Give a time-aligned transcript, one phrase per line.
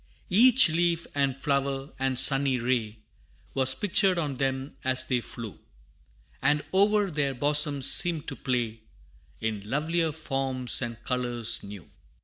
[0.31, 2.97] Each leaf, and flower, and sunny ray,
[3.53, 5.59] Was pictured on them as they flew,
[6.41, 8.81] And o'er their bosoms seemed to play
[9.41, 11.87] In lovelier forms and colors new.